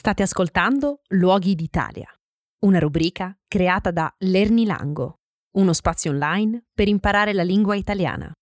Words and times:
State 0.00 0.22
ascoltando 0.22 1.02
Luoghi 1.08 1.54
d'Italia, 1.54 2.08
una 2.60 2.78
rubrica 2.78 3.38
creata 3.46 3.90
da 3.90 4.10
Lernilango, 4.20 5.20
uno 5.56 5.74
spazio 5.74 6.10
online 6.10 6.68
per 6.72 6.88
imparare 6.88 7.34
la 7.34 7.42
lingua 7.42 7.76
italiana. 7.76 8.32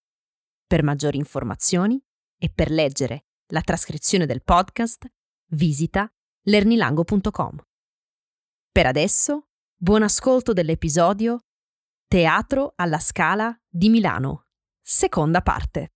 Per 0.65 0.85
maggiori 0.85 1.17
informazioni 1.17 2.01
e 2.39 2.49
per 2.49 2.71
leggere 2.71 3.25
la 3.47 3.61
trascrizione 3.61 4.25
del 4.25 4.45
podcast, 4.45 5.05
visita 5.47 6.09
lernilango.com. 6.43 7.61
Per 8.71 8.87
adesso, 8.87 9.49
buon 9.75 10.05
ascolto 10.05 10.53
dell'episodio 10.53 11.41
Teatro 12.07 12.75
alla 12.77 13.01
Scala 13.01 13.53
di 13.69 13.89
Milano, 13.89 14.45
seconda 14.81 15.43
parte. 15.43 15.89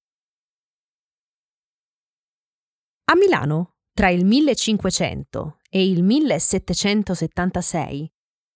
A 3.05 3.15
Milano 3.15 3.77
tra 3.95 4.09
il 4.09 4.25
1500 4.25 5.61
e 5.69 5.87
il 5.87 6.03
1776 6.03 8.11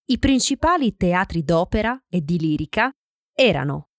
i 0.09 0.19
principali 0.19 0.97
teatri 0.97 1.43
d'opera 1.43 2.03
e 2.09 2.23
di 2.23 2.39
lirica 2.39 2.91
erano 3.35 3.91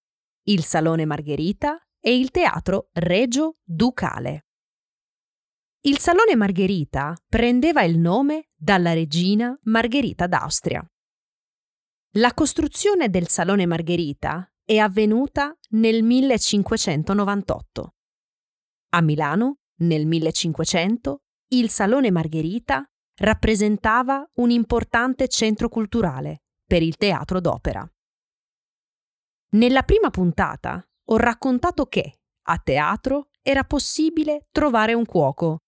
il 0.43 0.63
Salone 0.63 1.05
Margherita 1.05 1.77
e 1.99 2.17
il 2.17 2.31
Teatro 2.31 2.89
Regio 2.93 3.57
Ducale. 3.63 4.47
Il 5.81 5.99
Salone 5.99 6.35
Margherita 6.35 7.13
prendeva 7.27 7.83
il 7.83 7.99
nome 7.99 8.47
dalla 8.55 8.93
regina 8.93 9.57
Margherita 9.63 10.25
d'Austria. 10.25 10.83
La 12.13 12.33
costruzione 12.33 13.09
del 13.09 13.27
Salone 13.27 13.65
Margherita 13.65 14.49
è 14.63 14.77
avvenuta 14.77 15.55
nel 15.71 16.03
1598. 16.03 17.95
A 18.89 19.01
Milano, 19.01 19.57
nel 19.81 20.07
1500, 20.07 21.21
il 21.49 21.69
Salone 21.69 22.11
Margherita 22.11 22.83
rappresentava 23.19 24.29
un 24.35 24.49
importante 24.49 25.27
centro 25.27 25.69
culturale 25.69 26.41
per 26.65 26.81
il 26.81 26.97
teatro 26.97 27.39
d'opera. 27.39 27.89
Nella 29.51 29.83
prima 29.83 30.09
puntata 30.09 30.85
ho 31.05 31.15
raccontato 31.15 31.85
che 31.85 32.19
a 32.49 32.57
teatro 32.57 33.29
era 33.41 33.63
possibile 33.63 34.47
trovare 34.51 34.93
un 34.93 35.05
cuoco 35.05 35.59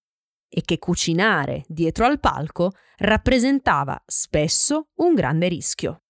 e 0.49 0.61
che 0.61 0.79
cucinare 0.79 1.63
dietro 1.67 2.05
al 2.05 2.19
palco 2.19 2.73
rappresentava 2.97 4.01
spesso 4.05 4.89
un 4.95 5.13
grande 5.13 5.47
rischio. 5.47 6.01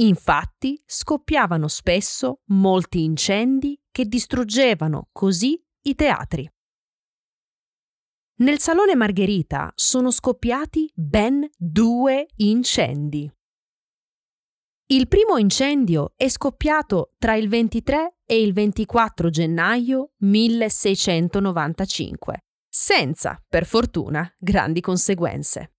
Infatti 0.00 0.82
scoppiavano 0.84 1.68
spesso 1.68 2.40
molti 2.46 3.04
incendi 3.04 3.80
che 3.92 4.06
distruggevano 4.06 5.08
così 5.12 5.62
i 5.82 5.94
teatri. 5.94 6.50
Nel 8.42 8.58
Salone 8.58 8.96
Margherita 8.96 9.70
sono 9.76 10.10
scoppiati 10.10 10.90
ben 10.96 11.48
due 11.56 12.26
incendi. 12.38 13.32
Il 14.86 15.06
primo 15.06 15.36
incendio 15.36 16.14
è 16.16 16.28
scoppiato 16.28 17.12
tra 17.18 17.36
il 17.36 17.48
23 17.48 18.16
e 18.26 18.42
il 18.42 18.52
24 18.52 19.30
gennaio 19.30 20.14
1695, 20.16 22.44
senza, 22.68 23.40
per 23.48 23.64
fortuna, 23.64 24.28
grandi 24.36 24.80
conseguenze. 24.80 25.74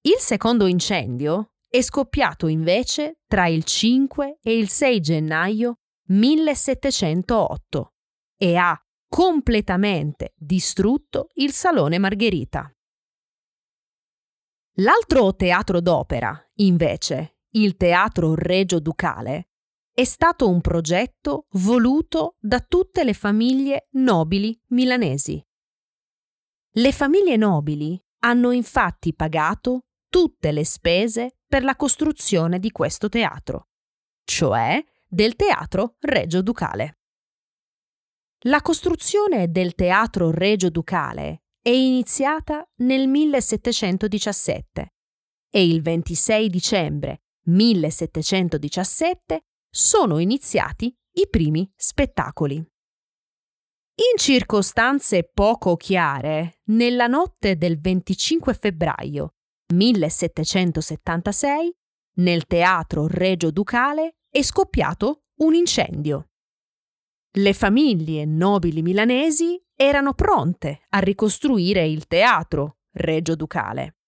Il 0.00 0.16
secondo 0.16 0.64
incendio 0.64 1.56
è 1.68 1.82
scoppiato 1.82 2.46
invece 2.46 3.18
tra 3.26 3.48
il 3.48 3.64
5 3.64 4.38
e 4.40 4.56
il 4.56 4.70
6 4.70 5.00
gennaio 5.00 5.80
1708 6.06 7.92
e 8.38 8.56
ha 8.56 8.80
completamente 9.16 10.34
distrutto 10.36 11.28
il 11.36 11.50
Salone 11.50 11.96
Margherita. 11.96 12.70
L'altro 14.80 15.34
teatro 15.34 15.80
d'opera, 15.80 16.38
invece, 16.56 17.38
il 17.52 17.76
Teatro 17.76 18.34
Regio 18.34 18.78
Ducale, 18.78 19.48
è 19.90 20.04
stato 20.04 20.50
un 20.50 20.60
progetto 20.60 21.46
voluto 21.52 22.36
da 22.38 22.60
tutte 22.60 23.04
le 23.04 23.14
famiglie 23.14 23.88
nobili 23.92 24.54
milanesi. 24.66 25.42
Le 26.72 26.92
famiglie 26.92 27.36
nobili 27.36 27.98
hanno 28.18 28.50
infatti 28.50 29.14
pagato 29.14 29.86
tutte 30.10 30.52
le 30.52 30.66
spese 30.66 31.38
per 31.46 31.64
la 31.64 31.74
costruzione 31.74 32.58
di 32.58 32.70
questo 32.70 33.08
teatro, 33.08 33.68
cioè 34.24 34.78
del 35.08 35.36
Teatro 35.36 35.96
Regio 36.00 36.42
Ducale. 36.42 36.98
La 38.44 38.60
costruzione 38.60 39.50
del 39.50 39.74
Teatro 39.74 40.30
Regio 40.30 40.68
Ducale 40.68 41.44
è 41.62 41.70
iniziata 41.70 42.68
nel 42.82 43.08
1717 43.08 44.92
e 45.50 45.66
il 45.66 45.80
26 45.80 46.50
dicembre 46.50 47.22
1717 47.46 49.46
sono 49.70 50.18
iniziati 50.18 50.94
i 51.12 51.26
primi 51.30 51.72
spettacoli. 51.74 52.56
In 52.56 54.18
circostanze 54.18 55.30
poco 55.32 55.76
chiare, 55.76 56.58
nella 56.64 57.06
notte 57.06 57.56
del 57.56 57.80
25 57.80 58.52
febbraio 58.52 59.36
1776, 59.72 61.74
nel 62.16 62.46
Teatro 62.46 63.06
Regio 63.06 63.50
Ducale 63.50 64.16
è 64.30 64.42
scoppiato 64.42 65.22
un 65.36 65.54
incendio. 65.54 66.28
Le 67.38 67.52
famiglie 67.52 68.24
nobili 68.24 68.80
milanesi 68.80 69.62
erano 69.74 70.14
pronte 70.14 70.80
a 70.88 71.00
ricostruire 71.00 71.86
il 71.86 72.06
teatro 72.06 72.78
Regio 72.92 73.36
Ducale. 73.36 73.98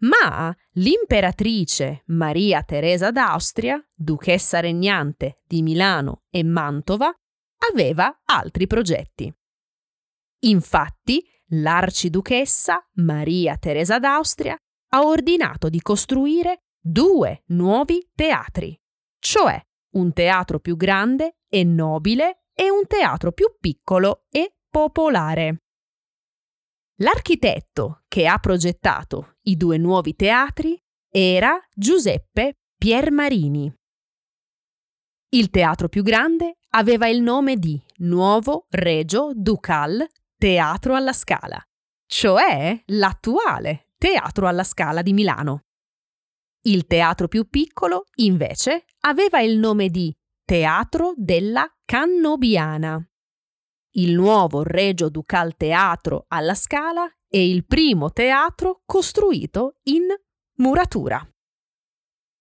Ma 0.00 0.54
l'imperatrice 0.72 2.02
Maria 2.08 2.62
Teresa 2.64 3.10
d'Austria, 3.10 3.82
duchessa 3.94 4.60
regnante 4.60 5.40
di 5.46 5.62
Milano 5.62 6.24
e 6.28 6.44
Mantova, 6.44 7.10
aveva 7.72 8.20
altri 8.26 8.66
progetti. 8.66 9.34
Infatti, 10.40 11.24
l'arciduchessa 11.52 12.90
Maria 12.96 13.56
Teresa 13.56 13.98
d'Austria 13.98 14.54
ha 14.90 15.00
ordinato 15.00 15.70
di 15.70 15.80
costruire 15.80 16.64
due 16.78 17.42
nuovi 17.46 18.06
teatri, 18.14 18.78
cioè 19.18 19.58
un 19.92 20.12
teatro 20.12 20.60
più 20.60 20.76
grande 20.76 21.38
e 21.48 21.64
nobile 21.64 22.42
e 22.58 22.70
un 22.70 22.86
teatro 22.86 23.32
più 23.32 23.54
piccolo 23.60 24.24
e 24.30 24.56
popolare. 24.70 25.58
L'architetto 27.00 28.04
che 28.08 28.26
ha 28.26 28.38
progettato 28.38 29.36
i 29.42 29.56
due 29.56 29.76
nuovi 29.76 30.16
teatri 30.16 30.82
era 31.10 31.60
Giuseppe 31.74 32.60
Piermarini. 32.78 33.70
Il 35.28 35.50
teatro 35.50 35.88
più 35.88 36.02
grande 36.02 36.60
aveva 36.70 37.08
il 37.08 37.20
nome 37.20 37.56
di 37.56 37.78
Nuovo 37.98 38.66
Regio 38.70 39.32
Ducal 39.34 40.06
Teatro 40.38 40.94
alla 40.94 41.12
Scala, 41.12 41.62
cioè 42.06 42.82
l'attuale 42.86 43.90
Teatro 43.98 44.46
alla 44.48 44.64
Scala 44.64 45.02
di 45.02 45.12
Milano. 45.12 45.64
Il 46.62 46.86
teatro 46.86 47.28
più 47.28 47.48
piccolo, 47.48 48.06
invece, 48.16 48.86
aveva 49.00 49.40
il 49.40 49.58
nome 49.58 49.88
di 49.88 50.14
Teatro 50.48 51.12
della 51.16 51.68
Cannobiana. 51.84 53.04
Il 53.94 54.14
nuovo 54.14 54.62
Regio 54.62 55.08
Ducal 55.08 55.56
Teatro 55.56 56.26
alla 56.28 56.54
Scala 56.54 57.04
è 57.26 57.36
il 57.36 57.66
primo 57.66 58.12
teatro 58.12 58.82
costruito 58.86 59.80
in 59.86 60.04
muratura. 60.58 61.20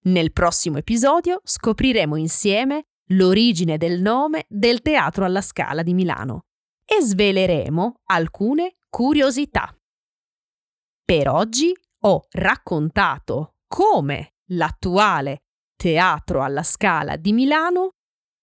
Nel 0.04 0.32
prossimo 0.34 0.78
episodio 0.78 1.42
scopriremo 1.44 2.16
insieme 2.16 2.90
l'origine 3.08 3.80
del 3.80 4.00
nome 4.00 4.46
del 4.50 4.84
Teatro 4.84 5.26
alla 5.26 5.42
Scala 5.42 5.82
di 5.82 5.96
Milano 5.96 6.46
e 6.86 7.02
sveleremo 7.02 8.02
alcune 8.12 8.76
curiosità. 8.88 9.76
Per 11.04 11.28
oggi 11.28 11.76
ho 12.02 12.28
raccontato 12.34 13.56
come 13.66 14.36
l'attuale 14.50 15.40
Teatro 15.76 16.44
alla 16.44 16.64
Scala 16.64 17.16
di 17.16 17.34
Milano 17.34 17.95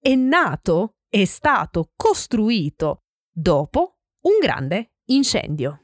è 0.02 0.16
nato, 0.16 0.96
è 1.08 1.24
stato 1.24 1.92
costruito 1.94 3.04
dopo 3.30 3.98
un 4.22 4.38
grande 4.40 4.94
incendio. 5.10 5.81